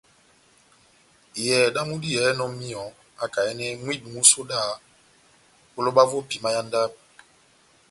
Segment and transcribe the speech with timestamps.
[1.39, 2.83] Iyɛhɛ damu diyɛhɛnɔ míyɔ
[3.23, 4.71] akayɛnɛ mwibi músodaha
[5.77, 6.95] ó lóba vó epima yá ndabo.